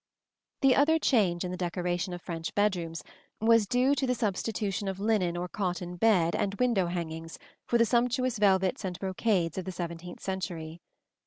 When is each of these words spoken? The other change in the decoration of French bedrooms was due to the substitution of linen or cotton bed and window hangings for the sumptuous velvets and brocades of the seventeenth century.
The 0.61 0.75
other 0.75 0.97
change 0.97 1.45
in 1.45 1.51
the 1.51 1.57
decoration 1.57 2.11
of 2.11 2.23
French 2.23 2.55
bedrooms 2.55 3.03
was 3.39 3.67
due 3.67 3.93
to 3.93 4.07
the 4.07 4.15
substitution 4.15 4.87
of 4.87 4.99
linen 4.99 5.37
or 5.37 5.47
cotton 5.47 5.95
bed 5.95 6.35
and 6.35 6.55
window 6.55 6.87
hangings 6.87 7.37
for 7.67 7.77
the 7.77 7.85
sumptuous 7.85 8.39
velvets 8.39 8.83
and 8.83 8.97
brocades 8.97 9.59
of 9.59 9.65
the 9.65 9.71
seventeenth 9.71 10.19
century. 10.19 10.81